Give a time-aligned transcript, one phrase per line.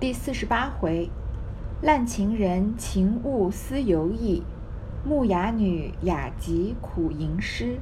[0.00, 1.10] 第四十八回，
[1.82, 4.44] 滥情人情物思犹意，
[5.04, 7.80] 木哑女雅集苦吟诗。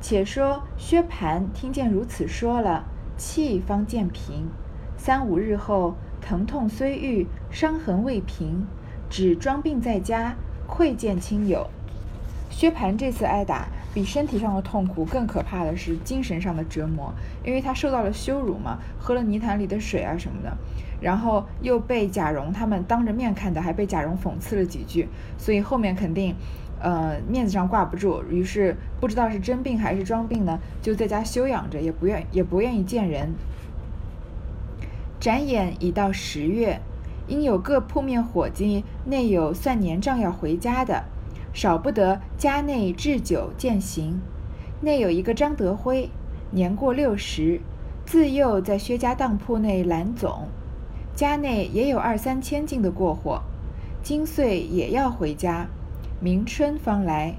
[0.00, 2.84] 且说薛蟠听见如此说了，
[3.16, 4.48] 气方渐平。
[4.96, 8.66] 三五日后，疼痛虽愈，伤痕未平，
[9.08, 10.34] 只装病在家，
[10.66, 11.70] 窥见亲友。
[12.50, 17.12] 薛蟠这次挨打，比身体上的痛苦更可怕的是精神上的折磨，
[17.44, 20.56] 因为他受到了羞辱嘛，喝了泥潭里的水啊什么的，
[21.00, 26.34] 然后又被贾蓉他们当着面看的，还被贾蓉讽刺了几句，所以后面肯定，
[26.80, 33.32] 呃，面子上挂不住，于是不知道是真病还是装病呢，就在家休养着，也不愿也不愿意见人。
[35.18, 36.80] 转眼已到十月，
[37.26, 41.04] 因有各铺面伙计内有算年账要回家的。
[41.58, 44.20] 少不得家内置酒饯行，
[44.80, 46.08] 内有一个张德辉，
[46.52, 47.60] 年过六十，
[48.06, 50.46] 自幼在薛家当铺内揽总，
[51.16, 53.42] 家内也有二三千斤的过货，
[54.04, 55.66] 今岁也要回家，
[56.20, 57.34] 明春方来。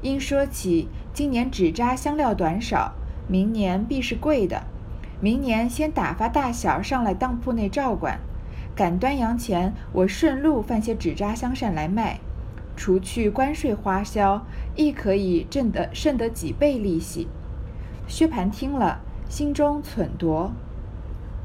[0.00, 2.94] 因说起今年纸扎香料短少，
[3.28, 4.62] 明年必是贵的，
[5.20, 8.20] 明年先打发大小上来当铺内照管，
[8.74, 12.20] 赶端阳前我顺路贩些纸扎香扇来卖。
[12.80, 17.28] 除去关税花销，亦可以挣得剩得几倍利息。
[18.08, 20.50] 薛蟠听了，心中忖度：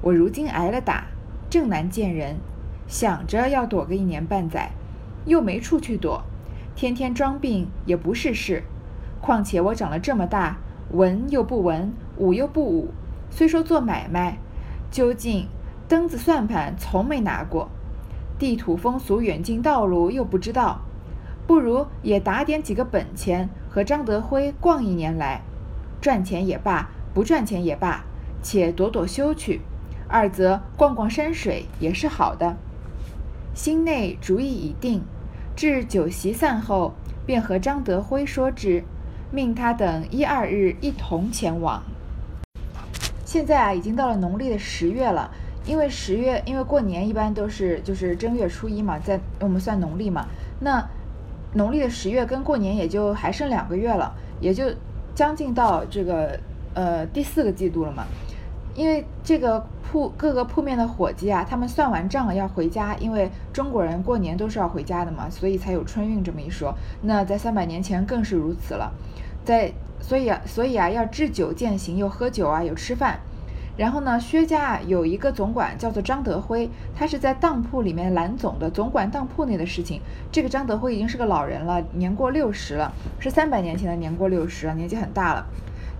[0.01, 1.07] 我如今挨了打，
[1.49, 2.37] 正难见人，
[2.87, 4.71] 想着要躲个一年半载，
[5.25, 6.23] 又没处去躲，
[6.73, 8.63] 天天装病也不是事。
[9.19, 10.55] 况且我长了这么大，
[10.91, 12.91] 文又不文，武又不武，
[13.29, 14.37] 虽说做买卖，
[14.89, 15.49] 究竟
[15.89, 17.67] 灯子算盘从没拿过，
[18.39, 20.79] 地土风俗远近道路又不知道。
[21.47, 25.41] 不如也打点几个本钱，和张德辉逛一年来，
[26.01, 28.03] 赚钱也罢，不赚钱也罢，
[28.41, 29.61] 且躲躲休去。
[30.07, 32.57] 二则逛逛山水也是好的。
[33.53, 35.03] 心内主意已定，
[35.55, 36.93] 至酒席散后，
[37.27, 38.83] 便和张德辉说之，
[39.31, 41.83] 命他等一二日一同前往。
[43.23, 45.29] 现在啊，已经到了农历的十月了，
[45.65, 50.25] 因为十月，因为过年一般都是就是正月初一嘛，在我们算农历嘛，
[50.59, 50.83] 那。
[51.55, 54.65] 农历的十月跟过年也就还剩两个月了，也就
[55.15, 56.39] 将近到这个
[56.73, 58.05] 呃第四个季度了嘛。
[58.75, 66.75] 因为这个铺各个铺面的伙计啊，他们算完账了要回家，因为中国人过年都是要回家的嘛，所以才有春运这么一说。
[67.01, 68.91] 那在三百年前更是如此了，
[69.45, 69.71] 在
[70.01, 73.17] 所以啊，所以啊，要置酒饯行，又喝酒啊，有吃饭。
[73.77, 79.99] 然后呢，薛家啊有一个总管叫做张德辉，他是在当铺里面揽总的，总管当铺内的事情。
[80.31, 85.45] 这个张德辉已经是个老人了，年过六十了，是三百年前的年过六十了，年纪很大了。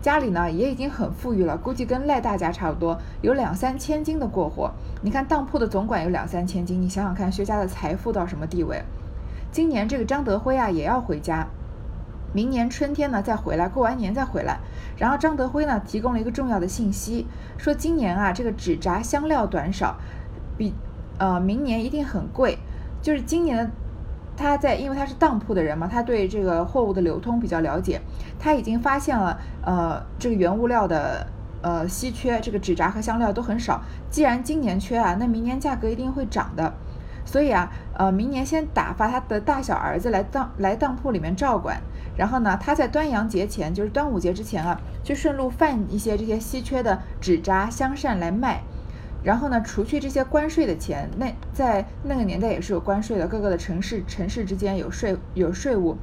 [0.02, 4.72] 家里呢也已经很富裕了，估计跟赖大家差不多，有两三千金的过活。
[5.02, 8.82] 你看当铺的总管有两三千金，你想想看薛家的财富到什么地位？
[9.52, 11.48] 今年这个张德辉啊也要回家。
[12.36, 14.60] 明年春天呢再回来，过完年再回来。
[14.98, 17.26] 然后张德辉呢提供了一个重要的信息，
[17.58, 19.96] 说今年啊这个纸扎香料短少，
[20.58, 20.74] 比
[21.18, 22.58] 呃明年一定很贵。
[23.02, 23.72] 就是今年
[24.36, 28.02] 他在，因为他是当铺的人嘛，他对这个货物的流通比较了解，
[28.38, 31.26] 他已经发现了呃这个原物料的
[31.62, 33.82] 呃稀缺，这个纸扎和香料都很少。
[34.10, 36.74] 既然今年缺啊，那明年价格一定会涨的。
[37.28, 41.82] 所以啊，呃，明年先打发他的大小儿子来当来当铺里面照管，
[42.18, 48.62] 然后呢，他在端阳节前，就是端午节之前啊，就顺路贩一些这些稀缺的纸扎香扇来卖，
[49.24, 55.98] 然后呢，除去这些关税的钱，那在那个年代也是有关税的，各个的城市城市之间有税有税务，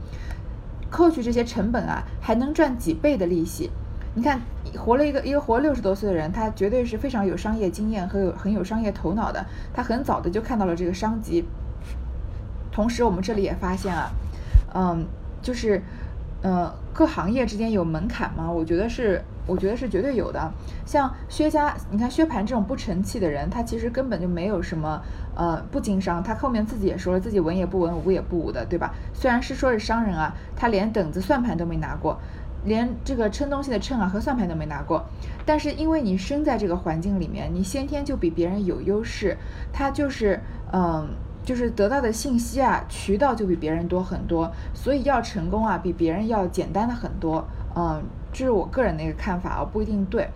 [0.90, 3.70] 扣去这些成本啊，还能赚几倍的利息。
[4.14, 4.42] 你看，
[4.76, 9.42] 活了一个一个活六十多岁的人，他绝对是非常有商业经验和有很有商业头脑的。
[9.72, 11.46] 他很早的就看到了这个商机。
[12.70, 14.10] 同时，我们这里也发现啊，
[14.74, 15.06] 嗯，
[15.40, 15.82] 就是，
[16.42, 18.50] 呃，各行业之间有门槛吗？
[18.50, 20.52] 我觉得是，我觉得是绝对有的。
[20.84, 25.00] 像薛家，你看薛蟠这种不成器的人，他其实根本就没有什么，
[25.36, 26.22] 呃，不经商。
[26.22, 28.92] 他后面自己也说了，自己文也不文，武也不武的，对吧？
[29.14, 32.18] 虽然是说是商人啊，他连等子算盘都没拿过。
[32.64, 35.04] 连这个称东西的秤啊和算盘都没拿过，
[35.44, 39.36] 但是因为你生在这个环境里面，你先天就比别人有优势，
[39.72, 40.38] 他就是
[40.72, 41.08] 嗯，
[41.44, 48.02] 就是得到的信息啊渠道就比别人多很多，所以要成功啊比别人要简单的很多，嗯，
[48.32, 50.28] 这是我个人的一个看法啊，不一定对。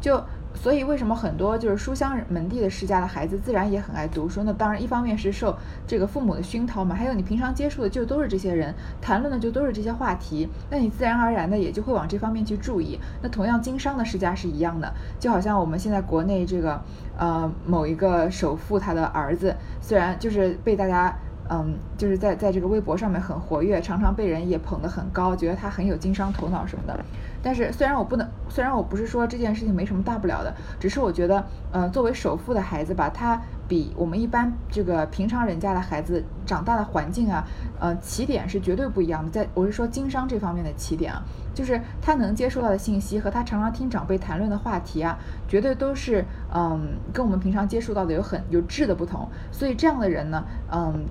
[0.00, 0.22] 就
[0.54, 4.42] 所以为什么很多就是书香门第的世家的孩子自然也很爱读书？
[4.42, 5.56] 那当然，一方面是受
[5.86, 12.98] 这个父母的熏陶嘛，还有你平常接触的就都是这些人，谈论的就都是这些话题，那你自然而然的也就会往这方面去注意。
[13.22, 16.82] 那同样经商的世家是一样的，就好像我们现在国内这个
[17.16, 21.16] 呃某一个首富他的儿子，虽然就是被大家。
[21.52, 27.04] 嗯，就是在在这个微博上面很活跃，常常被人也捧得很高，觉得他很有经商头脑什么的。
[27.42, 37.44] 但是虽然我不能，虽然我不是说这件事情没什么大不了的，只是我觉得，呃，作为首富的孩子吧，他比我们一般这个平常人家的孩子长大的环境啊，
[37.78, 39.30] 呃，起点是绝对不一样的。
[39.30, 41.22] 在我是说经商这方面的起点啊，
[41.54, 49.28] 就是他能接受到的信息和他常常听长辈谈论的话题啊，绝对都是嗯，跟我们平常接触到的有很有质的不同。
[49.50, 51.04] 所以这样的人呢，嗯。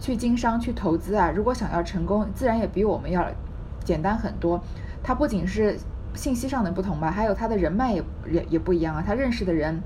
[0.00, 3.24] 去经商去投资啊，如果想要成功，自然也比我们要
[3.84, 4.60] 简单很多。
[5.02, 5.78] 他不仅是
[6.14, 9.02] 信息上的不同吧，还有他的人脉也也也不一样啊。
[9.06, 9.80] 他认识的人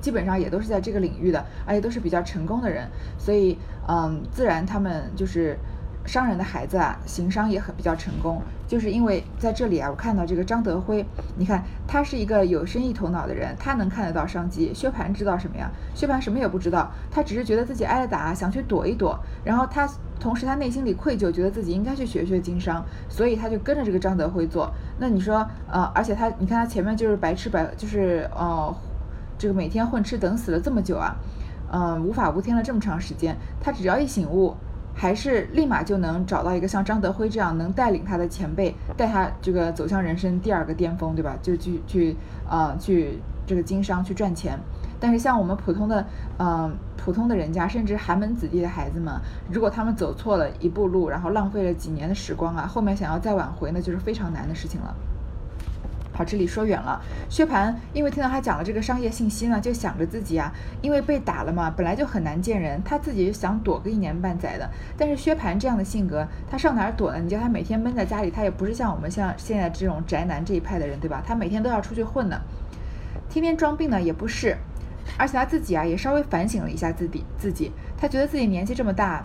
[0.00, 2.88] 基本上也都是在这个领域的，而且都是比较成功的人，
[3.18, 3.58] 所以
[3.88, 5.58] 嗯，自然他们就是。
[6.04, 11.04] 商人的孩子啊，行商也很比较成功，就是因为在这里啊，我看到这个张德辉，
[11.36, 14.72] 你看他是一个有生意头脑的人，他能看得到商机。
[14.72, 15.70] 薛蟠知道什么呀？
[15.94, 19.20] 薛蟠什么也不知道，他只是觉得自己挨了打，想去躲一躲。
[19.44, 19.86] 然后他
[20.18, 24.72] 同时他内心里愧疚，觉得自己应该去学学经商，所以他就跟着这个张德辉做。
[24.98, 28.74] 那你说，呃，而且他，你看他前面就是白吃白，就是呃，
[29.36, 31.14] 这个每天混吃等死了这么久啊，
[31.70, 34.56] 嗯，无法无天了这么长时间，他只要一醒悟。
[34.94, 41.36] 还是立马就能找到一个像张德辉这样能带领他的前辈，带他这个走向人生第二个巅峰，对吧？
[41.42, 42.16] 就去去
[42.48, 44.58] 啊，去这个经商去赚钱。
[45.00, 46.06] 但是像我们普通的，
[46.38, 49.12] 嗯，普通的人家，甚至寒门子弟的孩子们，
[49.50, 54.94] 如果他们走错了一步路，然后浪费了几年的时光啊，后面想要再挽回，那就是非常难的事情了。
[56.22, 57.02] 好，这里说远了。
[57.28, 64.70] 薛蟠因为听到他讲了这个商业信息呢，就想着自己啊，因为被打了嘛，本来就很难见人，他自己就想躲个一年半载的。
[64.96, 67.18] 但是薛蟠这样的性格，他上哪儿躲呢？
[67.18, 71.20] 你叫他每天闷在家里，他也不是像我们像现在这种宅男这一派的人，对吧？
[71.26, 72.40] 他每天都要出去混呢，
[73.28, 74.56] 天天装病呢也不是。
[75.18, 79.24] 而且他自己啊，也稍微反省了一下自己，自己他觉得自己年纪这么大，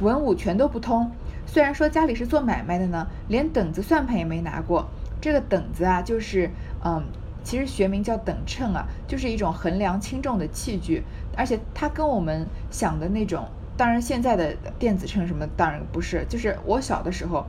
[0.00, 1.08] 文武全都不通。
[1.46, 4.88] 虽然说家里是做买卖的呢，连等子算盘也没拿过。
[5.24, 6.50] 这个等子啊，就是
[6.84, 7.02] 嗯，
[7.42, 11.02] 其实学名叫等秤啊，就是一种衡量轻重的器具，
[11.34, 17.46] 而且它跟我们想的那种，当然现在的电子秤什么当然不是，就是我小的时候，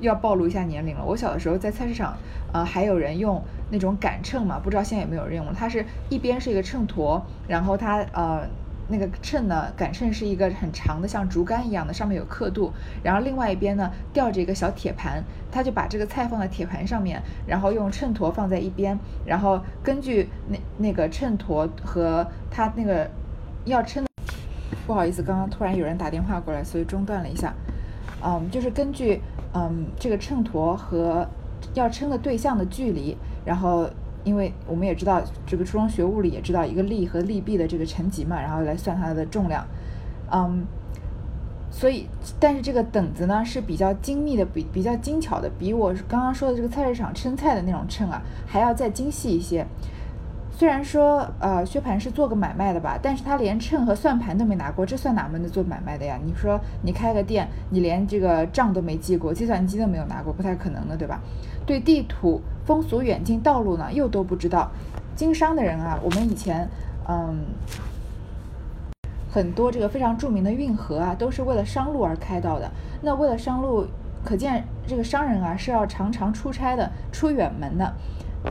[0.00, 1.02] 要暴露一下年龄了。
[1.02, 2.14] 我小的时候在菜市场，
[2.52, 5.54] 呃，还有人用那种杆秤嘛，不知道现在有没有人用。
[5.54, 8.46] 它是一边是一个秤砣，然后它呃。
[8.88, 12.70] 那个秤呢，杆秤是一个很长的，像竹竿一样的，上面有刻度。
[13.02, 23.10] 然后另外一边呢，吊着一个小铁盘，他就把这个菜放在铁盘上面，然后用秤砣放在一边，然后根据那那个秤砣和他那个
[23.64, 24.04] 要称。
[24.86, 27.54] 不好意思，刚刚突然有人打电话过来，所以中断了一下。
[28.22, 29.20] 嗯，就是根据
[29.54, 31.26] 嗯这个秤砣和
[31.72, 33.16] 要称的对象的距离，
[33.46, 33.88] 然后。
[34.24, 39.64] 因为我们也知道，这个初中学物理也知道一个力和力臂的这个乘积嘛，然后来算它的重量，
[40.32, 40.64] 嗯，
[41.70, 42.06] 所以，
[42.40, 49.66] 但是这个等子呢是比较精密的，比比较精巧的，比我刚刚说的这个菜市场称菜的那种秤啊还要再精细一些。
[50.56, 56.16] 虽然说，呃，薛蟠是做个买卖的吧，但是他连秤和算盘都没拿过，这算哪门子做买卖的呀？
[56.24, 61.20] 你说你开个店，你连这个账都没记过，计算机都没有拿过，不太可能的，对吧？
[61.66, 64.70] 对地图、风俗、远近、道路呢，又都不知道。
[65.16, 66.68] 经商的人啊，我们以前，
[67.08, 67.44] 嗯，
[69.32, 72.70] 很多这个非常著名的运河啊，都是为了商路而开到的。
[73.02, 73.88] 那为了商路，
[74.24, 77.92] 可见这个商人啊是要常常出差的，出远门的。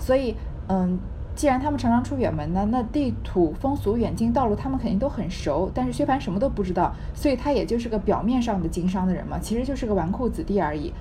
[0.02, 0.36] 所以，
[0.68, 1.00] 嗯。
[1.36, 5.70] 既然他们常常出远门呢，那地土风俗、远近道路他们肯定都很熟。
[5.74, 10.94] 但是薛蟠什么都不知道，所以他也就是个表面上的经商的人嘛，其实就是个纨绔子弟而已。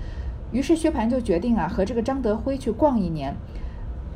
[0.50, 3.34] 于是薛蟠就决定啊，和这个张德辉去逛一年。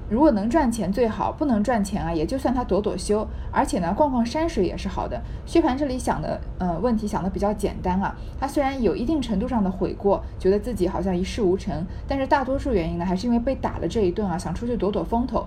[0.08, 3.26] 如果能赚钱最好，不能赚钱啊，也就算他躲躲休。
[3.50, 5.20] 而且呢，逛逛山水也是好的。
[5.44, 8.14] 薛蟠这里想的，呃，问题想的比较简单啊。
[8.38, 15.44] 他虽然有一定程度上的悔过，觉得自己好像一事无成，但是大多数原因呢，还是因为被打了这一顿啊，想出去躲躲风头。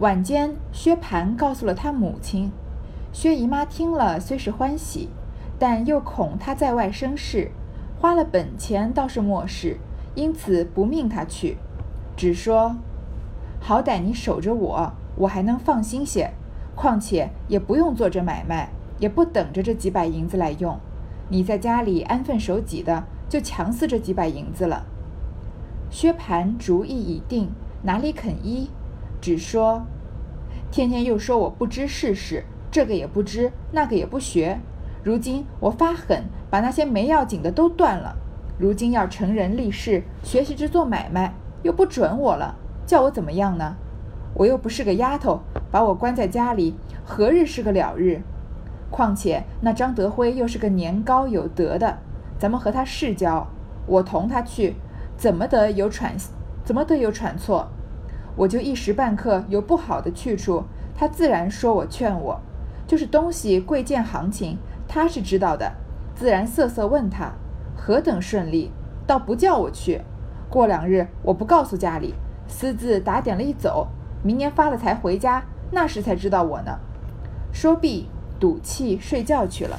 [0.00, 2.50] 晚间，薛蟠告诉了他母亲。
[3.12, 5.08] 薛姨妈听了，虽是欢喜，
[5.56, 7.52] 但又恐他在外生事，
[8.00, 9.78] 花了本钱倒是莫事，
[10.16, 11.58] 因此不命他去，
[12.16, 12.74] 只说
[13.60, 16.32] ：“好歹你守着我，我还能放心些。
[16.74, 20.76] 况且也不用做这买卖，也不等着这几百银子来用。
[21.28, 24.84] 你在家里安分守己的，就强似这几百银子了。”
[25.88, 27.52] 薛蟠主意已定。
[27.86, 28.70] 哪里肯依，
[29.24, 29.86] 只说
[30.70, 34.60] 天天又说我不知世事，这个也不知，那个也不学。
[35.02, 38.16] 如今我发狠，把那些没要紧的都断了。
[38.58, 42.54] 如今要成人立事，学习着做买卖，又不准我了，
[42.84, 43.76] 叫我怎么样呢？
[44.34, 45.40] 我又不是个丫头，
[45.70, 48.20] 把我关在家里，何日是个了日？
[48.90, 51.96] 况且那张德辉又是个年高有德的，
[52.38, 53.46] 咱们和他世交，
[53.86, 54.76] 我同他去，
[55.16, 56.14] 怎么得有喘，
[56.62, 57.70] 怎么得有喘错？
[58.36, 60.64] 我就一时半刻有不好的去处，
[60.94, 62.40] 他自然说我劝我，
[62.86, 64.58] 就是东西贵贱行情。
[64.86, 65.72] 他是知道的，
[66.14, 67.32] 自然瑟瑟问他
[67.76, 68.70] 何等顺利，
[69.06, 70.02] 倒不叫我去。
[70.50, 72.14] 过两日我不告诉家里，
[72.46, 73.88] 私自打点了一走，
[74.22, 76.78] 明年发了财回家，那时才知道我呢。
[77.52, 79.78] 说毕，赌气睡觉去了。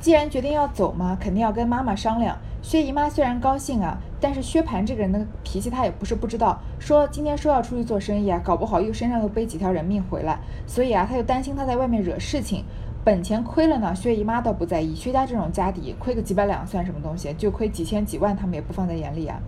[0.00, 2.38] 既然决定要走嘛，肯定要跟妈妈商量。
[2.62, 6.60] 薛姨妈虽然高兴啊，但是薛蟠这个人的脾气，他也不是不知道。
[6.78, 12.64] 说今天说要出去做生意啊，搞不好又身上又背几条人命回来，所以啊，他就担心他在外面惹事情。
[13.02, 14.94] 本钱亏了呢，薛姨妈倒不在意。
[14.94, 17.32] 薛家这种家底，亏个几百两算什么东西？
[17.38, 19.40] 就亏几千几万，他们也不放在眼里啊。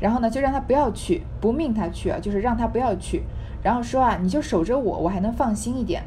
[0.00, 3.24] 然后呢，就让他不要去，不命他去啊，就是让他不要去。
[3.62, 6.02] 然后说啊，你就守着我，我还能放心一点。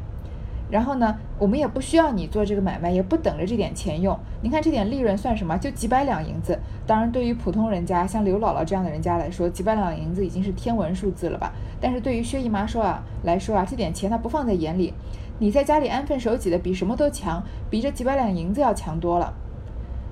[0.72, 4.18] 然后呢，我们也不需要你做这个买卖，也不等着这点钱用。
[4.42, 5.58] 你看这点利润算什么？
[5.58, 6.58] 就几百两银子。
[6.88, 11.51] 当然，对于普通人家，像刘姥姥这样的人家来说，几百两银子已经是天文数字了吧？
[11.82, 14.94] 但是对于薛姨妈说啊来说啊，这点钱她不放在眼里。
[15.40, 19.34] 你在家里安分守己的，比什么都强，比这几百两银子要强多了。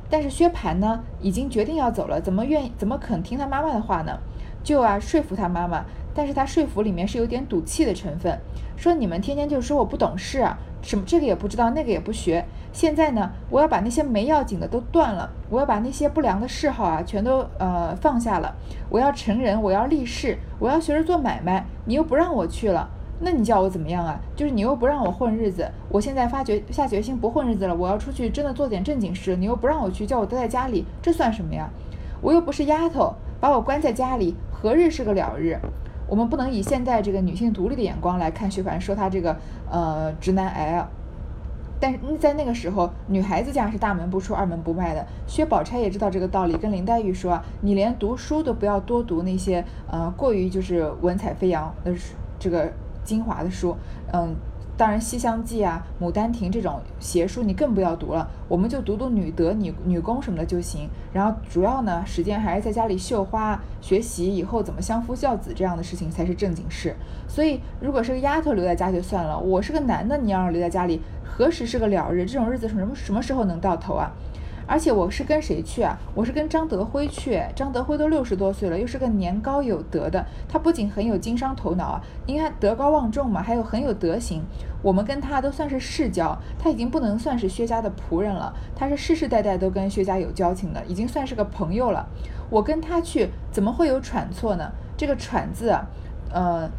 [0.09, 4.17] 但是薛蟠呢，已经决定要走了，怎么愿意，怎么肯听他妈妈的话呢？
[4.61, 5.85] 就啊，说服他妈妈，
[6.19, 8.37] 但是他说服里面是有点赌气的成分，
[8.75, 12.43] 说你们天天就说我不懂事啊，什么这个也不知道，那个也不学。
[12.73, 18.53] 现在呢，我要把那些没要紧的都断了，我要把那些不良的嗜好啊，全都呃放下了。
[18.89, 21.65] 我要成人，我要立事，我要学着做买卖。
[21.85, 22.89] 你又不让我去了。
[23.21, 24.19] 那你叫我怎么样啊？
[24.35, 29.37] 就是你又不让我混日子，我现在发决下决心不混日子了，我要出去真的做点正经事。
[29.37, 31.69] 你又不让我去，叫我待在家里，这算什么呀？
[32.19, 35.57] 我又不是丫头，把我关在家里，何日是个了日？
[36.09, 39.37] 我们不能以现在这个女性独立的眼光来看薛凡，说他这个
[39.69, 40.89] 呃直男癌啊。
[41.79, 45.05] 但是在那个时候，女孩子家是大门不出二门不迈的。
[45.27, 51.93] 薛宝钗也知道这个道理，跟林黛玉说，你连读书都不要多读那些呃过于就是文采飞扬的
[52.39, 52.69] 这个。
[53.01, 53.75] 精华的书，
[54.13, 54.35] 嗯，
[54.79, 60.87] 当然《西厢记》啊，《牡丹亭》这种邪书你更不要读了，我们就读读女德、女女工什么的就行。
[61.11, 66.95] 然后主要呢，时间还是在家里绣花、学习以后怎么相夫教子这样的事情才是正经事。
[67.27, 72.25] 所以，如果是个丫头留在家就算了，我是个男的，你要是留在家里，何时是个了日？
[72.25, 74.09] 这种日子什么什么时候能到头啊？
[74.69, 75.97] 而且我是跟谁去啊？
[76.13, 77.41] 我是跟张德辉去。
[77.55, 80.23] 张德辉都六十多岁了，又是个年高有德的。
[80.47, 84.43] 他不仅很有经商头脑啊，应该德高望重嘛，还有很有德行。
[84.83, 92.07] 我们跟他都算是世交，他已经不能算是薛家的仆人了，他是世世代代都跟薛家有交情的，已经算是个朋友了。
[92.51, 94.71] 我跟他去，怎么会有喘错呢？
[94.95, 95.87] 这个喘字啊，
[96.31, 96.69] 呃，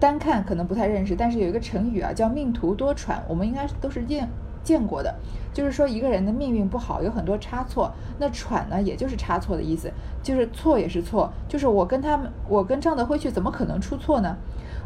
[0.00, 4.26] 单看可能不太认识，但是有一个成语啊，叫命途多舛，我们应该都是见
[4.64, 5.14] 见过的。
[5.58, 7.92] 就是说一个人的命运不好，有很多差错。
[8.20, 9.90] 那喘呢，也就是差错的意思，
[10.22, 11.32] 就是错也是错。
[11.48, 14.36] 就是我跟他们，我跟张德辉去，怎么可能出错呢？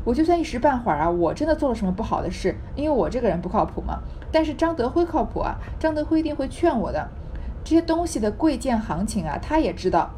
[0.02, 3.98] 我就算一时半会儿啊，我真的做了什么不好的事，因为我这个人不靠谱嘛。
[4.32, 7.06] 但是张德辉靠谱啊，张德辉一定会劝我的。
[7.62, 10.08] 这些东西的贵贱行情啊，他也知道，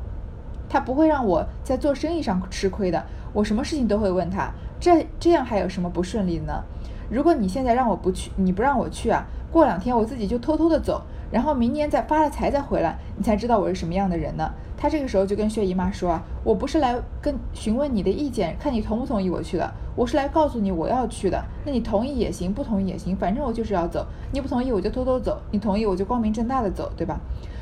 [0.69, 3.05] 他不会让我在做生意上吃亏的。
[3.33, 6.63] 我什么事情都会问他，这这样还有什么不顺利的呢？
[7.11, 9.27] 如果你现在让我不去，你不让我去啊？
[9.55, 14.51] 过两天我自己就偷偷的走，然后明年再发了财再回来，你才知道我是什么样的人呢？
[14.77, 21.41] 他这个时候就跟薛姨妈说啊，我不是来跟询问你的意见，看你同不同意我去的，我是来告诉你我要去的。
[21.65, 24.05] 那你同意也行，不同意也行，反正我就是要走。
[24.33, 27.21] 你不同意我就偷偷走，你同意我就光明正大的走，对吧？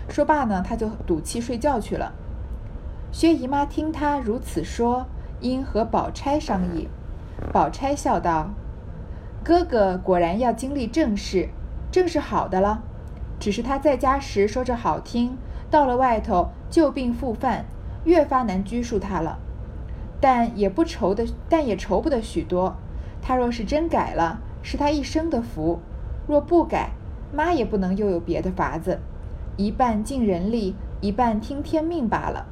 [0.08, 2.12] 说罢呢，他就赌气睡觉去了。
[3.12, 5.04] 薛姨妈听他如此说，
[5.40, 6.88] 因和宝钗商议。
[7.52, 8.48] 宝钗笑道
[9.44, 11.50] ：“哥哥果然要经历正事。”
[11.92, 12.82] 正是好的了，
[13.38, 15.36] 只是他在家时说着好听，
[15.70, 17.66] 到了外头旧病复犯，
[18.04, 19.38] 越发难拘束他了。
[20.18, 22.76] 但也不愁的，但也愁不得许多。
[23.20, 25.80] 他若是真改了，是他一生的福；
[26.26, 26.92] 若不改，
[27.30, 28.98] 妈也不能又有别的法子。
[29.58, 32.46] 一半尽人力，一半听天命罢了。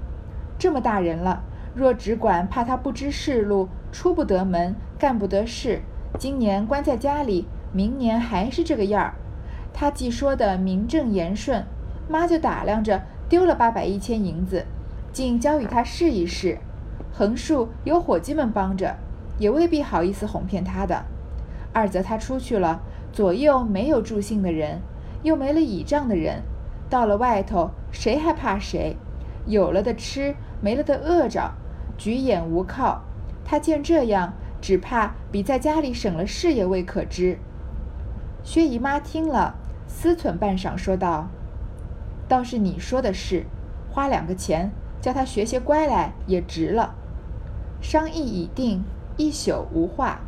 [0.59, 1.43] 这么大人了，
[1.75, 5.81] 若只管怕他不知世路，出不得门，干不得事，
[6.19, 9.15] 今年关在家里，明年还是这个样儿。
[9.73, 11.65] 他既说的名正言顺，
[12.09, 14.67] 妈就打量着丢了八百一千银子，
[15.13, 16.59] 竟交与他试一试。
[17.13, 18.97] 横竖有伙计们帮着，
[19.39, 21.05] 也未必好意思哄骗他的。
[21.73, 22.81] 二则他出去了，
[23.13, 24.81] 左右没有助兴的人，
[25.23, 26.43] 又没了倚仗的人，
[26.89, 28.97] 到了外头，谁还怕谁？
[29.47, 31.53] 有了的吃，没了的饿着，
[31.97, 33.03] 举眼无靠。
[33.45, 37.39] 他见这样，只怕比在家里省了事也未可知。
[38.43, 39.57] 薛姨妈听了，
[39.93, 41.29] 思忖半晌，说道
[42.27, 43.45] ：“倒是你说的是，
[43.91, 44.71] 花两个钱
[45.01, 46.95] 叫他学些乖来，也值了。”
[47.83, 48.85] 商议已定，
[49.19, 50.21] 一宿无话。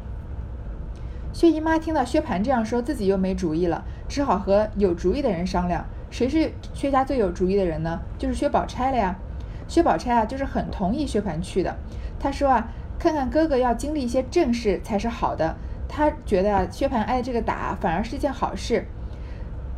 [1.32, 5.86] 薛姨妈听到薛蟠这样说，自己又没主意了，只好和有主意的人商量。
[6.10, 8.00] 谁是薛家最有主意的人呢？
[8.18, 9.16] 就是薛宝钗了呀。
[9.68, 11.74] 薛宝钗啊，就是很同意薛蟠去的。
[12.20, 15.56] 他说啊，看看哥哥要经历一些正事才是好的。
[15.88, 18.84] 他觉得，薛蟠挨这个打反而是一件好事。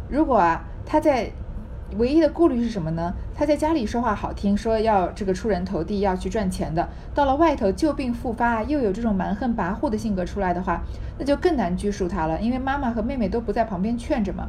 [0.09, 1.31] 如果啊，他在。
[1.99, 3.15] 唯一的顾虑是什么呢？
[3.37, 6.89] 他在家里说话好听，说要这个出人头地，要去赚钱的。
[7.15, 10.83] 到了外头旧病复发，又有这种蛮横跋扈的性格出来的话，
[11.19, 12.41] 那就更难拘束他了。
[12.41, 14.49] 因为妈妈和妹妹都不在旁边劝着嘛。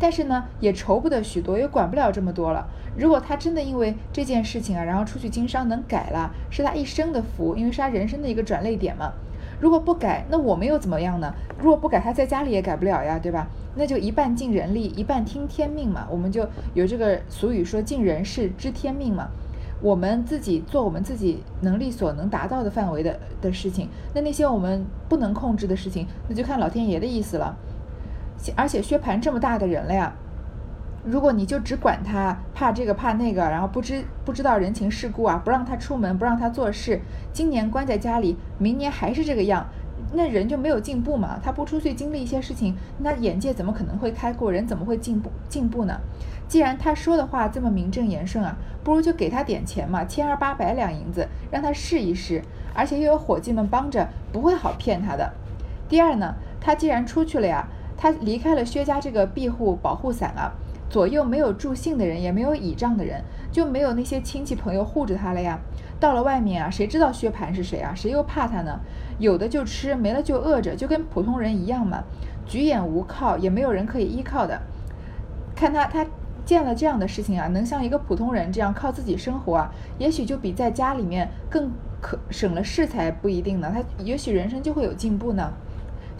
[0.00, 2.66] 但是呢，也愁不得许多，也管不了这么多了。
[2.96, 9.12] 如果他真的因为这件事情啊，然后出去经商能改了，是他一生的福，因为是他人生的一个转泪点嘛。
[9.60, 11.32] 如果不改，那我们又怎么样呢？
[11.58, 13.46] 如果不改，他在家里也改不了呀，对吧？
[13.76, 16.06] 那就一半尽人力，一半听天命嘛。
[16.10, 19.28] 我们就有这个俗语说“尽人事，知天命”嘛。
[19.82, 27.56] 我们自己做我们自己能力所能达到的范围的的事情，那那些我们不能控制的事情，那就看老天爷的意思了。
[28.56, 30.12] 而且薛蟠这么大的人了呀。
[31.02, 37.00] 如果你就只管他，怕这个怕那个，然后不知不知道人情世故啊，不让他出门，不让他做事，
[37.32, 39.66] 今年关在家里，明年还是这个样，
[40.12, 41.40] 那人就没有进步嘛。
[41.42, 44.52] 他不出去经历一些事情，那眼界怎么可能会开阔？
[44.52, 45.98] 人怎么会进步进步呢？
[46.46, 48.54] 既然他说的话这么名正言顺啊，
[48.84, 52.42] 不如就给他点钱嘛，千儿八百两银子，让他试一试，
[52.74, 55.32] 而且又有伙计们帮着，不会好骗他的。
[55.88, 57.66] 第二呢，他既然出去了呀，
[57.96, 60.52] 他离开了薛家这个庇护保护伞啊。
[60.90, 65.58] 左右没有助兴的人，也没有倚仗的人，就没有那些亲戚朋友护着他了呀。
[66.00, 67.94] 到了外面啊，谁知道薛蟠是谁啊？
[67.94, 68.80] 谁又怕他呢？
[69.18, 72.02] 有的就吃，没了就饿着，就跟普通人一样嘛。
[72.44, 74.60] 举眼无靠，也没有人可以依靠的。
[75.54, 76.04] 看他，他
[76.44, 83.70] 见了这样的事情啊，能像一个普通人这样靠自己生活啊，也许就比在家里面更可省了事才不一定呢。
[83.72, 85.52] 他也许人生就会有进步呢。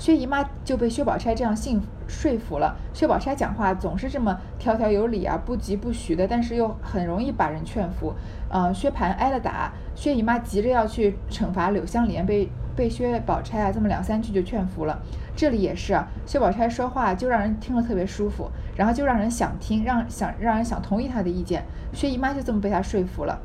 [0.00, 2.74] 薛姨妈就被薛宝钗这样信说服了。
[2.94, 8.14] 薛宝钗讲话总是这么条条有理啊，不疾不徐的，但是又很容易把人劝服。
[8.48, 14.98] 呃，薛蟠挨了打，薛姨妈急着要去惩罚柳湘莲，被被薛宝钗啊这么两三句就劝服了。
[15.36, 21.62] 这里也是，薛宝钗说话就让人听了特别舒服，然后就让人想听，让想让人想同意她的意见。
[21.92, 23.38] 薛姨妈就这么被她说服了。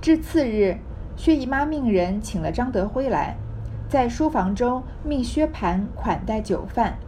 [0.00, 0.78] 至次日，
[1.14, 3.36] 薛姨妈命人请了张德辉来。
[3.88, 6.98] 在书房中命薛蟠款待酒饭，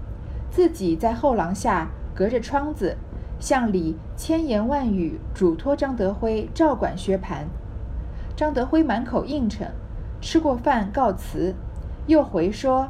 [0.49, 2.97] 自己在后廊下隔着窗子
[3.41, 7.47] 向里千言万语嘱托张德辉照管薛蟠。
[8.37, 9.67] 张德辉满口应承，
[10.21, 11.53] 吃过饭告辞，
[12.07, 12.89] 又回说：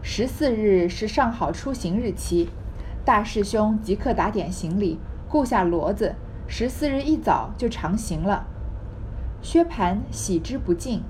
[0.00, 2.50] 十四日是上好出行日期，
[3.04, 6.14] 大师兄即刻打点行李，雇下骡子，
[6.46, 8.46] 十四日一早就长行了。
[9.42, 11.02] 薛蟠喜之不尽。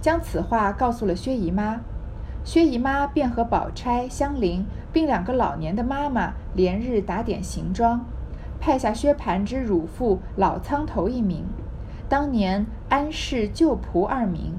[0.00, 1.80] 将此话告诉了薛姨妈，
[2.44, 8.04] 薛姨妈便和宝钗、香菱并两个老年的妈妈连日打点行装，
[8.60, 11.44] 派下薛蟠之乳父老苍头一名，
[12.08, 14.54] 当年安氏旧仆二名，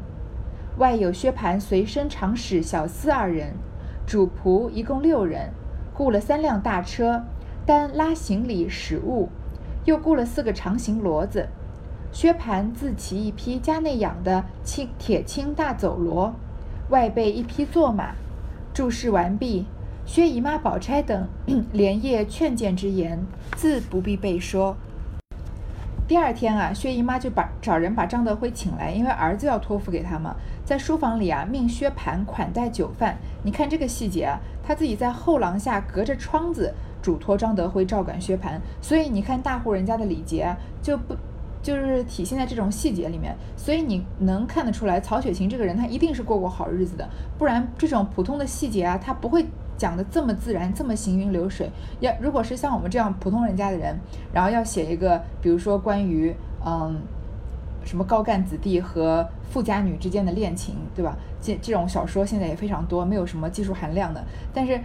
[0.77, 3.53] 外有薛蟠随身长使小厮二人，
[4.05, 5.51] 主仆一共六人，
[5.93, 7.23] 雇了三辆大车，
[7.65, 9.29] 单拉行李使物，
[9.85, 11.47] 又雇了四个长行骡子。
[12.11, 16.31] 薛蟠自骑一匹家内养的青铁青大走骡，
[16.89, 18.15] 外备一匹坐马。
[18.73, 19.65] 注释完毕。
[20.05, 21.27] 薛姨妈、宝钗等
[21.71, 23.19] 连夜劝谏之言，
[23.55, 24.75] 自不必背说。
[26.07, 33.15] 第二天啊，薛姨妈就把找人把张德辉请来，因为儿子要托付给他嘛，在书房里啊，命薛蟠款待酒饭。
[33.43, 41.15] 你看这个细节啊，他自己在后廊下隔着窗子嘱托张德辉照管薛蟠，所以你看大户人家的礼节就不。
[41.61, 49.45] 就是体现在这种细节里面，所以你能看得出来，曹雪芹这个人他一定是过过好日子的，不然这种普通的细节啊，他不会
[49.77, 51.69] 讲的这么自然，这么行云流水。
[51.99, 53.99] 要如果是像我们这样普通人家的人，
[54.33, 56.33] 然后要写一个，比如说关于
[56.65, 57.01] 嗯
[57.83, 61.17] 什么高干子弟和富家女之间的恋情，对吧？
[61.41, 64.79] 这这种小说现在也非常多，没有什么技术含量的，但是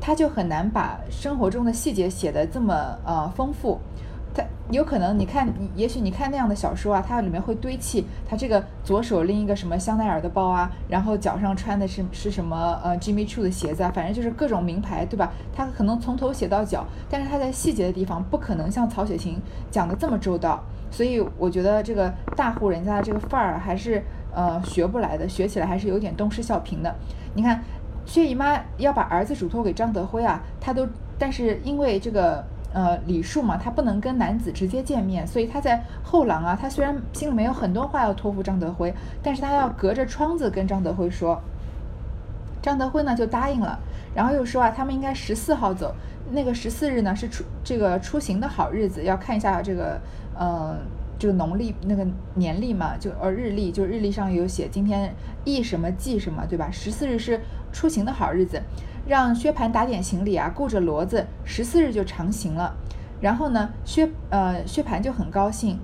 [0.00, 3.78] 他就很难把生活中的细节写得这么呃丰富。
[4.38, 15.32] 他有可能，你看，也许你看那样的小说啊，它里面会堆砌他这个左手拎一个什么香奈儿的包啊，然后脚上穿的是是什么呃 Jimmy Choo 的鞋子啊，反正就是各种名牌，对吧？
[15.52, 19.40] 他可能从头写到脚，但是他在细节的地方不可能像曹雪芹
[19.72, 26.94] 讲的这么周到，所以我觉得这个大户人家的这个范儿还是呃学不来的，学起来还是有点东施效颦的。
[27.34, 27.64] 你看，
[28.06, 30.86] 薛姨妈要把儿子嘱托给张德辉啊，他都，
[31.18, 32.44] 但是因为这个。
[32.72, 41.40] 呃，礼数嘛，他不能跟男子直接见面，所以他在后廊啊，他虽然心里面有很多话要托付张德辉，但是他要隔着窗子跟张德辉说。
[42.60, 43.78] 张德辉呢就答应了，
[44.14, 45.94] 然后又说啊，他们应该十四号走，
[46.32, 49.98] 那个十四日呢是出这个出行的好日子，要看一下这个
[50.36, 50.76] 呃
[51.18, 56.68] 这个农历那个年历嘛，就呃日历，就日历上有写今天易什么忌什么，对吧？
[56.70, 57.40] 十四日是
[57.72, 58.60] 出行的好日子。
[59.08, 62.74] 让薛蟠打点行李啊，顾着骡子，十四日就长行了。
[63.22, 65.78] 然后呢，薛呃薛蟠就很高兴，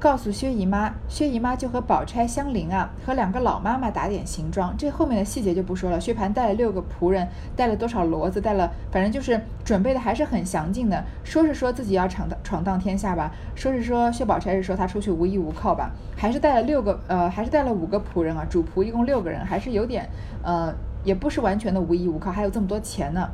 [0.00, 4.74] 告诉薛姨妈，薛姨妈就和宝钗、香菱啊，和两个老妈妈打点行装。
[4.76, 6.00] 这后面的细节就不说了。
[6.00, 11.04] 薛蟠带了六个仆人，带了多少骡子，带了反正就是准备的还是很详尽的。
[11.22, 20.08] 说是说自己要闯荡闯荡天下吧，说是说薛宝钗是说她出去无依无靠吧，还是带了六个呃，还是带了五个仆人啊，主仆一共六个人，还是有点
[20.42, 20.74] 呃。
[21.08, 23.30] 也不是完全的无依无靠，还有这么多钱呢。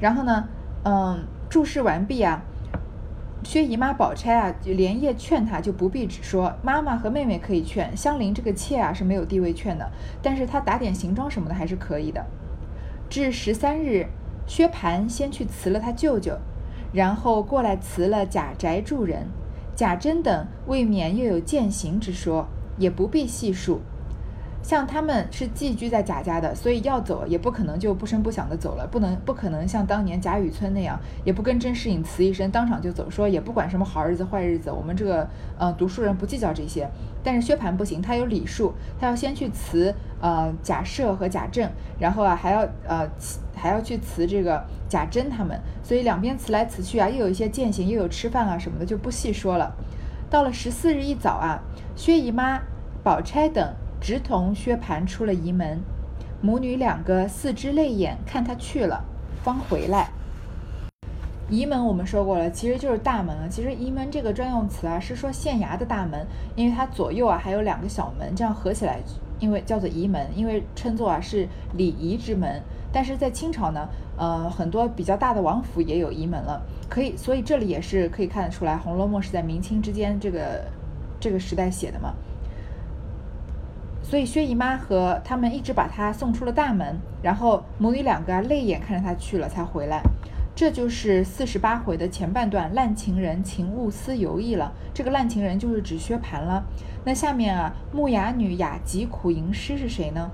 [0.00, 0.48] 然后呢，
[0.82, 2.42] 嗯，注释完毕啊，
[3.44, 9.88] 薛姨妈、宝钗啊，就连夜劝他，就不必只说妈妈和妹妹可以劝，香菱这个妾啊是没有地位劝的，
[10.20, 12.26] 但是她打点行装什么的还是可以的。
[13.08, 14.08] 至十三日，
[14.48, 16.36] 薛蟠先去辞了他舅舅，
[16.92, 19.28] 然后过来辞了贾宅住人，
[19.76, 23.82] 贾珍等未免又有践行之说，也不必细数。
[24.62, 36.88] 像他们是寄居在贾家的，所以要走也不可能就不声不响的走了，不能不可能像当年贾雨村那样，也不跟甄士隐辞一声，当场就走，说也不管什么好日子坏日子，我们这个呃读书人不计较这些。
[37.22, 41.68] 但是薛蟠不行，他有礼数，他要先去辞呃贾赦和贾政，
[41.98, 43.08] 然后啊还要呃
[43.56, 49.74] 还要去辞这个贾珍他们，所以两边辞来辞去啊，又有一些践行，又有吃饭啊什么的，就不细说了。
[50.30, 51.60] 到了十四日一早啊，
[51.96, 52.60] 薛姨妈、
[53.02, 53.74] 宝钗等。
[54.00, 55.78] 直同薛蟠出了仪门，
[56.40, 59.04] 母女两个四只泪眼看他去了，
[59.44, 60.10] 方回来。
[61.50, 63.48] 仪门我们说过了，其实就是大门啊。
[63.50, 69.00] 其实仪门这个专用词啊，是说县衙的大门，因为它左右啊还有两个小门，这样合起来，
[69.38, 72.62] 因为叫做仪门，因为称作啊是礼仪之门。
[72.92, 80.64] 但是在清朝呢，呃，很多比较大的王府也有仪门了，可以，所以这里也是可以看得出来，《红楼梦》是在明清之间这个
[81.20, 82.14] 这个时代写的嘛。
[84.02, 90.02] 所以薛姨妈和他们一直把她送出了大门，然后母女两个泪眼看着她去了才回来。
[90.52, 94.72] 这就是四十八回的前半段烂情人情物思游意了。
[94.92, 96.64] 这个烂情人就是指薛蟠了。
[97.04, 100.30] 那下面啊，木雅女雅集苦吟诗是谁呢？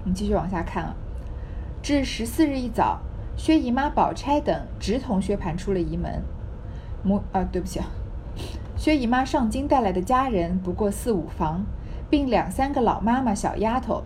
[0.00, 0.94] 我们继续往下看啊。
[1.82, 3.00] 至十四日一早，
[3.36, 6.22] 薛姨妈、宝钗等直同薛蟠出了仪门。
[7.04, 7.86] 母啊，对不起啊，
[8.76, 11.64] 薛姨妈上京带来的家人不过四五房。
[12.12, 14.02] 并两三个老妈妈、小丫头，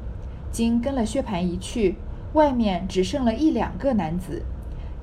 [0.52, 1.96] 今跟了薛蟠一去，
[2.34, 4.44] 外面只剩了一两个男子，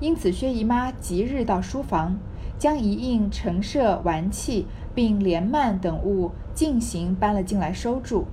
[0.00, 2.16] 因此薛姨妈即日到书房，
[2.58, 8.24] 将一应陈设玩器并帘幔等物尽行搬了进来收住，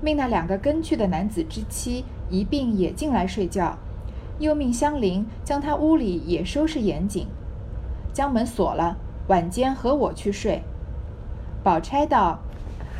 [0.00, 3.78] 命那两个跟去的男子之妻一并也进来睡觉，
[4.40, 7.28] 又命香菱将他屋里也收拾严谨，
[8.12, 8.96] 将门锁了，
[9.28, 10.64] 晚间和我去睡。
[11.62, 12.40] 宝钗道。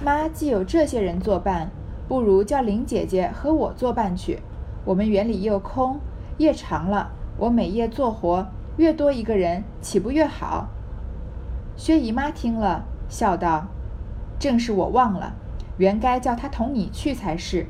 [0.01, 1.71] 妈既有这些人作伴，
[2.07, 4.39] 不如叫林姐姐和我作伴去。
[4.85, 5.99] 我们园里又空，
[6.37, 10.69] 夜长了，我每夜做活，越多一个人，岂不越好？
[11.77, 13.67] 薛姨妈听了，笑道
[14.39, 15.35] ：“正是我忘了，
[15.79, 17.67] 原该叫他同你去才是。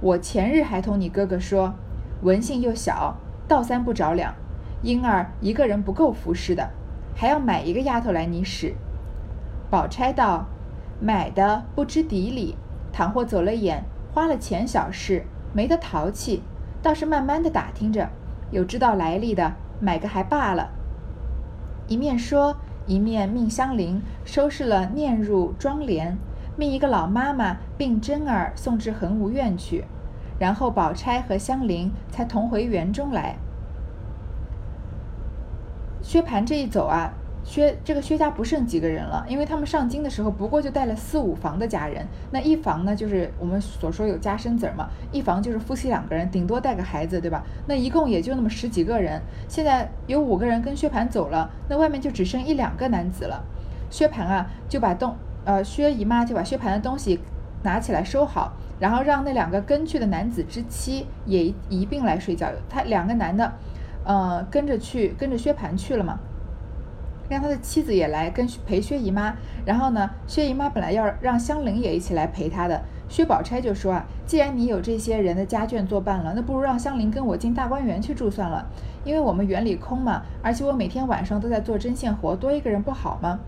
[0.00, 1.74] 我前日还同你哥哥说，
[2.22, 4.34] 文性又小，倒三不着两，
[4.82, 6.70] 因儿一个人不够服侍的，
[7.14, 8.74] 还要买一个丫头来你使。”
[9.70, 10.46] 宝钗道。
[11.00, 12.56] 买的不知底里，
[12.92, 16.42] 倘或走了眼，花了钱小事，没得淘气。
[16.82, 18.08] 倒是慢慢的打听着，
[18.50, 20.70] 有知道来历的，买个还罢了。
[21.86, 22.56] 一面说，
[22.86, 26.16] 一面命香菱收拾了念入妆帘，
[26.56, 29.84] 命一个老妈妈并真儿送至恒芜院去，
[30.38, 33.36] 然后宝钗和香菱才同回园中来。
[36.00, 37.12] 薛蟠这一走啊。
[37.48, 47.42] 薛这个薛家不剩几个人了，因为他们上京的时候不过就带了四五房的家人，那一房呢就是我们所说有家生子儿嘛，一房就是夫妻两个人，顶多带个孩子，对吧？
[47.66, 53.42] 那一共也就那么十几个人，现在有五个人跟薛蟠走了，那外面就只剩一两个男子了。
[53.88, 57.18] 薛蟠啊就把东呃薛姨妈就把薛蟠的东西
[57.62, 63.50] 拿起来收好，然后让那两个跟去的男子之妻也一并来睡觉，他两个男的。
[64.04, 66.18] 呃，跟着去，跟着薛蟠去了嘛，
[67.28, 69.34] 让他的妻子也来跟陪薛姨妈。
[69.64, 78.66] 然后呢，薛姨妈本来要让香菱也一起来陪她的，薛宝钗就说啊，既然你有这些人的家眷作伴了，那不如让香菱跟我进大观园去住算了，
[79.04, 83.38] 因为我们园里空嘛，而且我每天晚上都在做针线活，多一个人不好吗？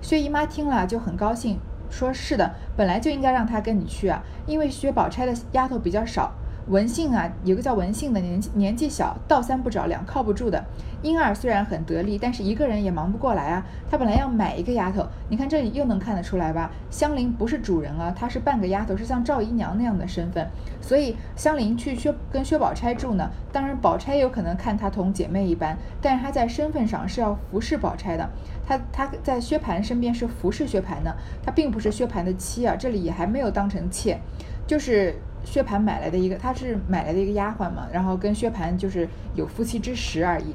[0.00, 1.58] 薛姨妈听了就很高兴，
[1.90, 6.32] 说是的，本来就应该让她跟你去啊，因为薛宝钗的丫头比较少。
[6.68, 10.62] 文信啊，有个叫文信的，年纪年纪小，倒三不着两，靠不住的。
[11.00, 13.64] 英儿虽然很得力，但是一个人也忙不过来啊。
[13.90, 16.70] 他本来要买一个丫头，你看这里又能看得出来吧？
[16.90, 20.46] 香菱不是主人啊，她是半个丫头，是像赵姨娘那样的身份。
[20.82, 28.28] 所以香菱去薛跟薛宝钗住呢，当然宝钗有可能看她同姐妹一般，但是她在身份上是要服侍宝钗的。
[28.66, 34.18] 她她在薛蟠身边是服侍薛蟠的，她并不是薛蟠的妻啊，这里也还没有当成妾，
[34.66, 35.14] 就是。
[35.50, 40.54] 薛蟠买来的一个，他是买来的一个丫鬟嘛，然后跟薛蟠就是有夫妻之实而已。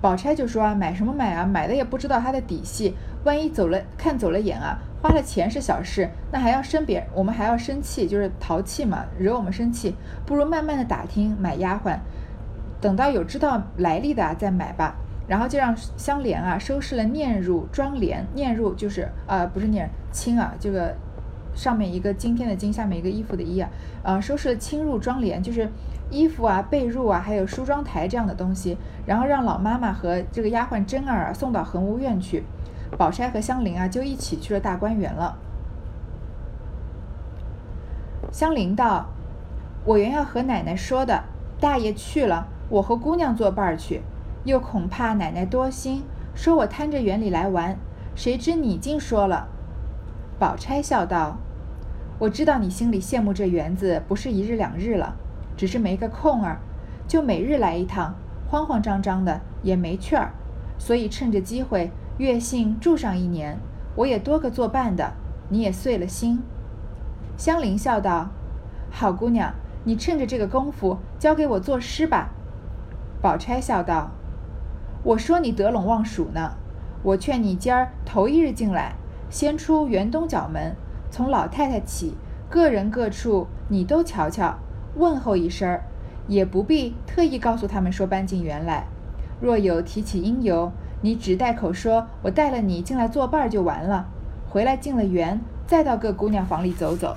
[0.00, 11.98] 宝钗就说啊，买什么买啊，买的也不知道他的底细，万一走了看走了眼啊，花了钱是小事，那还要生别，我们还要生气，就是淘气嘛，惹我们生气，不如慢慢的打听买丫鬟，
[12.80, 14.94] 等到有知道来历的啊再买吧。
[15.26, 20.94] 然后就让香莲啊收拾了念入妆帘，念入就是呃不是念青啊这个。
[21.56, 23.68] 上面一个今天的今，下面一个衣服的衣啊，
[24.04, 25.68] 呃，收拾了侵入妆帘，就是
[26.10, 32.44] 衣服啊、被褥啊，还有梳妆台这样的东西，然后让老妈妈和这个丫鬟珍儿啊送到恒芜院去。
[32.96, 35.38] 宝钗和香菱啊就一起去了大观园了。
[38.30, 39.06] 香菱道
[39.84, 41.24] ：“我原要和奶奶说的，
[41.58, 44.02] 大爷去了，我和姑娘作伴去，
[44.44, 47.78] 又恐怕奶奶多心，说我贪着园里来玩，
[48.14, 49.48] 谁知你竟说了。”
[50.38, 51.38] 宝钗笑道。
[52.18, 55.16] 我知道你心里羡慕这园子不是一日两日了，
[55.54, 56.58] 只是没个空儿，
[57.06, 58.14] 就每日来一趟，
[58.48, 60.32] 慌慌张张的也没趣儿，
[60.78, 63.58] 所以趁着机会，月信住上一年，
[63.96, 65.12] 我也多个作伴的，
[65.50, 66.42] 你也碎了心。
[67.36, 68.30] 香菱笑道
[68.90, 69.52] ：“好姑娘，
[69.84, 72.30] 你趁着这个功夫交给我作诗吧。”
[73.20, 74.10] 宝钗笑道
[75.04, 76.52] ：“我说你得陇望蜀呢，
[77.02, 78.94] 我劝你今儿头一日进来，
[79.28, 80.74] 先出园东角门。”
[81.16, 82.12] 从老太太起，
[82.50, 84.58] 各人各处你都瞧瞧，
[84.96, 85.82] 问候一声儿，
[86.28, 88.84] 也不必特意告诉他们说搬进园来。
[89.40, 94.06] 若有提起因由，你只带口说，我带了你进来作伴就完了。
[94.50, 97.16] 回来进了园，再到各姑娘房里走走。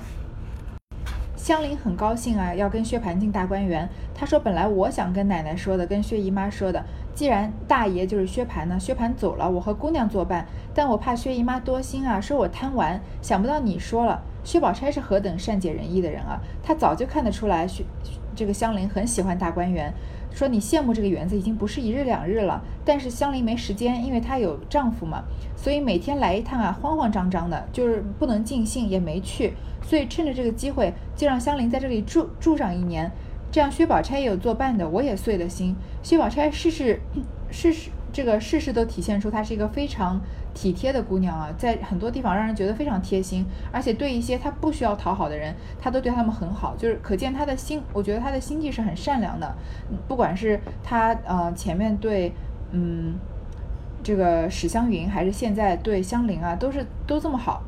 [1.36, 3.86] 香菱很高兴啊，要跟薛蟠进大观园。
[4.14, 6.82] 她说：“本来我想跟奶奶说的，跟薛姨妈说的。
[7.20, 10.46] 既然大爷就是薛蟠呢，薛蟠走了，我和姑娘作伴。
[10.72, 12.98] 但我怕薛姨妈多心啊，说我贪玩。
[13.20, 16.40] 想不到你说了，薛宝钗是何等善解人意的人啊！
[16.62, 17.84] 她早就看得出来，薛
[18.34, 19.92] 这个香菱很喜欢大观园。
[20.32, 22.62] 说你羡慕这个园子已经不是一日两日了。
[22.86, 25.22] 但是香菱没时间，因为她有丈夫嘛，
[25.54, 29.52] 所以每天来一趟啊，慌慌张张的，就是不能尽兴，也没去。
[29.82, 33.12] 所以趁着这个机会，就让香菱在这里住住上一年。
[33.50, 35.74] 这样薛宝钗也有作伴的，我也碎了心。
[36.02, 37.00] 薛宝钗事事
[37.50, 40.20] 事事这个事事都体现出她是一个非常
[40.52, 49.54] 体贴的姑娘啊，在很多地方让人觉得非常贴心，而且对一些她不需要讨好的人，她都对他们很好，就是可见她的心，我觉得她的心地是很善良的。
[50.08, 52.32] 不管是她呃前面对
[52.72, 53.14] 嗯
[54.02, 57.62] 这个史湘云，还是现在对香菱啊，都是都这么好，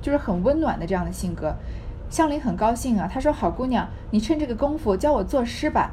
[0.00, 1.54] 就是很温暖的这样的性格。
[2.10, 5.90] 香菱很高兴啊，她说：“好姑娘，你趁这个功夫教我作诗吧。”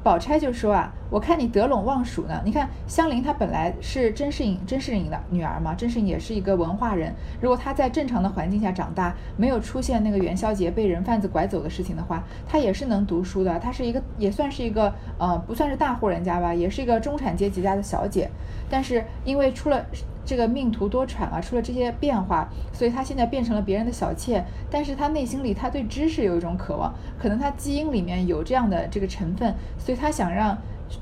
[0.00, 2.40] 宝钗就说：“啊，我看你得陇望蜀呢。
[2.44, 7.12] 你看香菱她本来是甄士隐，甄士隐的女儿嘛，甄士隐也是一个文化人。
[7.40, 13.58] 如果她在正常的环境下长大，没有出现那个元宵节被人贩子拐走的事情的话，她也是能读书的。
[13.58, 18.30] 她是一个也算是一个呃，不算是大户人家吧，也是一个中产阶级家的小姐。
[18.70, 19.84] 但是因为出了……
[20.28, 24.44] 这个命途多舛啊，出了这些变化，所以他现在变成了别人的小妾。
[24.70, 30.58] 但是他内心里，他对知识有一种渴望，可能他基因里面有这样的这个成分，所以他想让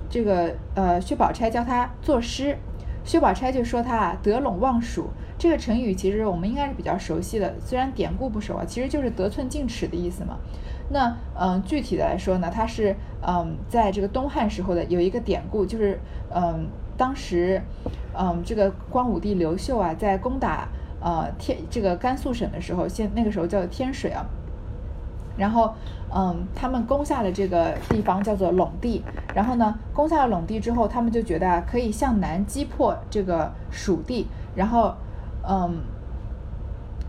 [0.09, 2.57] 这个呃薛宝钗教他作诗。
[3.03, 10.37] 薛宝钗就说他啊得陇望蜀这个成语，其实我们应该是比较熟悉的，虽然典故不熟啊，其实就是得寸进尺的意思嘛。
[10.91, 12.95] 那嗯，具体的来说呢，它是
[13.27, 15.99] 嗯在这个东汉时候的有一个典故，就是
[16.33, 16.69] 嗯。
[16.97, 17.61] 当时，
[18.15, 20.69] 嗯，这个光武帝刘秀啊，在攻打
[21.01, 24.25] 呃天这个甘肃省的时候，现那个时候叫天水啊。
[25.39, 25.75] 然后，
[26.15, 29.03] 嗯，他们攻下了这个地方叫做陇地。
[29.35, 34.27] 然后呢，攻下了陇地之后，他们就觉得，可以向南击破这个蜀地。
[34.55, 34.95] 然后，
[35.47, 35.79] 嗯，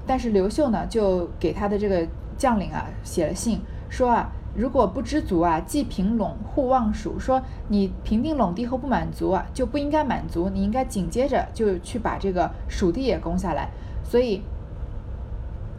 [0.05, 2.05] 但是刘秀呢，就给他的这个
[2.37, 13.69] 将领啊写了信，说啊，如果不知足啊，既平陇护望蜀，说你平定陇地后不满足啊，就不应该满足，你应该紧接着就去把这个蜀地也攻下来。
[14.03, 14.41] 所以，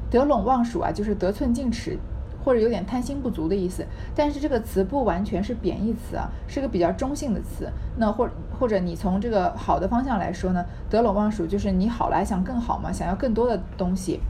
[0.09, 1.99] 得陇望蜀啊，就是得寸进尺。
[2.45, 7.69] 或者有点贪心不足的意思，但是这个词不完全是贬义词啊，是个比较中性的词。
[7.99, 8.27] 那或
[8.59, 14.21] 或者你从这个好的方向来说呢，得陇望蜀就是你好来想更好嘛，想要更多的东西。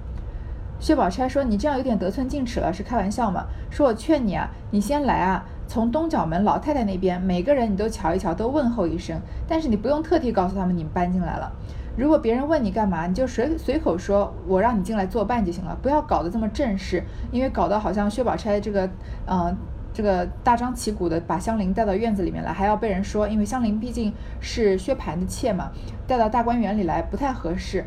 [0.81, 11.53] 薛宝钗说：“你这样有点得寸进尺了，是开玩笑吗？”说：“我劝你啊，你先来啊，从东角门老太太那边，每个人你都瞧一瞧，都问候一声，但是你不用特地告诉他们你们搬进来了。”
[11.99, 18.88] 如果别人问你干嘛，你就随随口说，我让你进来作伴就行了，不要搞得这么正式，因为搞得好像薛宝钗这个，
[19.27, 19.57] 嗯，
[19.93, 25.73] 这个大张旗鼓的把香菱带到院子里面来，还要被人说，因为香菱毕竟是薛蟠的妾嘛，
[26.07, 27.85] 带到大观园里来不太合适。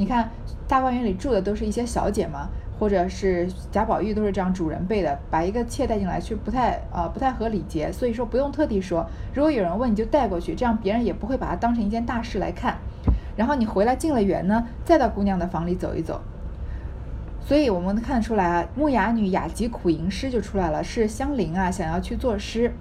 [0.00, 0.30] 你看
[0.66, 12.78] 大观园里住的都是一些小姐嘛，或者是贾宝玉都是这样主人辈的，把一个妾带进来去不太呃不太合礼节，所以说不用特地说，如果有人问你就带过去，这样别人也不会把它当成一件大事来看。
[13.36, 16.22] 然后你回来进了园呢，再到姑娘的房里走一走。
[17.42, 22.72] 所以我们看得出来啊，木雅女雅集苦吟诗就出来了，是香菱啊想要去作诗。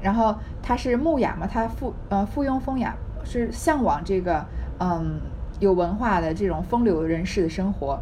[0.00, 4.46] 然后她是木雅嘛，她附呃附庸风雅，是向往这个
[4.78, 5.20] 嗯
[5.60, 8.00] 有文化的这种风流人士的生活。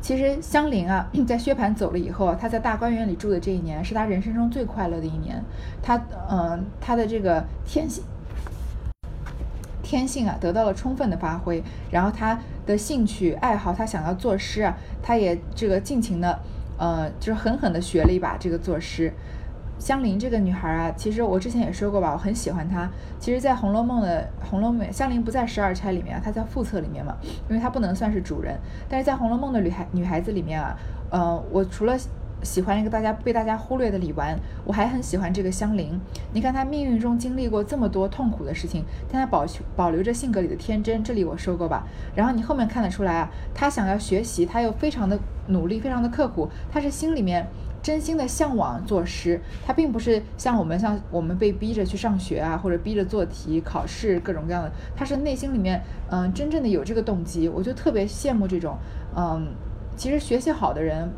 [0.00, 5.44] 其实香菱啊， 在薛蟠走了以后啊，她在大观园里住的这一年，是她人生中最快乐的一年。
[5.82, 8.02] 她嗯她的这个天性。
[9.82, 16.38] 天性啊，得到了充分的发挥，然后他的兴趣爱好，他想要作诗啊，他也这个尽情的，
[16.78, 19.12] 呃，就是狠狠的学了一把这个作诗。
[19.80, 22.88] 香菱这个女孩啊，其实我之前也说过吧，我很喜欢她。
[23.18, 27.16] 其实，在《红楼梦》的《红楼梦》，香菱不在十二钗里面，她在副册里面嘛，
[27.48, 28.56] 因为她不能算是主人。
[28.88, 30.76] 但是在《红楼梦》的女孩女孩子里面啊，
[31.10, 31.96] 呃，我除了。
[32.42, 36.00] 喜欢一个大家被大家忽略的李纨，我还很喜欢这个香菱。
[36.32, 39.44] 你看她命运中经历过这么多痛苦的事情，但她保
[39.76, 41.86] 保留着性格里的天真，这里我说过吧。
[42.14, 47.46] 然后你后面看得出来啊，她想要学习，她又非常的努力，非常的刻苦，她是心里面
[47.82, 58.76] 真心的向往做诗，他并不是像我们像我们被逼着去上学啊，或者逼着做题考试各种各样的，他是内心里面嗯真正的有这个动机，我就特别羡慕这种
[59.16, 59.48] 嗯，
[59.96, 61.08] 其实学习好的人。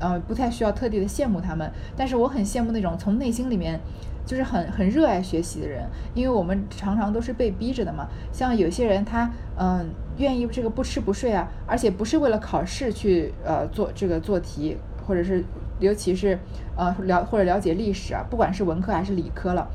[0.00, 3.80] 呃，不太需要特地的羡慕他们，但是我很羡慕那种从内心里面
[4.24, 5.82] 就是很很热爱学习的人，
[6.14, 8.06] 因为我们常常都是被逼着的嘛。
[8.30, 14.76] 像有些人他嗯愿意这个不吃不睡啊，而且不是为了考试去呃做这个做题，
[15.08, 15.42] 或者是
[15.80, 16.38] 尤其是
[16.76, 19.66] 呃了或者了解历史啊，不管是文科还是理科了，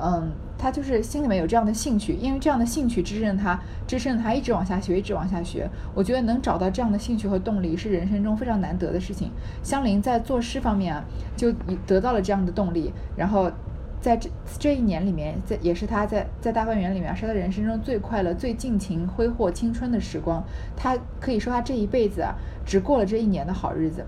[0.00, 0.30] 嗯。
[0.58, 5.68] 他就是心里面有这样的兴趣，因为这样的兴趣支撑他，支撑他一直往下学，一直往下学。
[5.94, 9.30] 我觉得能找到这样的兴趣和动力是人生中非常难得的事情。
[9.62, 11.04] 香菱在作诗方面啊，
[11.36, 11.52] 就
[11.86, 12.90] 得到了这样的动力。
[13.18, 13.52] 然后
[14.00, 20.42] 在这这一年里面，在也是他在在大观园里面是他人生中最快乐、最尽情挥霍青春的时光。
[20.74, 24.02] 他可以说他这一辈子啊，只过了这一年的好日子。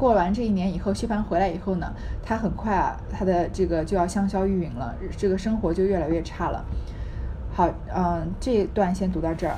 [0.00, 6.64] 过完这一年以后，薛蟠回来以后呢，他很快啊，他的这个就要香消玉殒了，这个生活就越来越差了。
[7.52, 9.54] 好，嗯，这段先读到这儿。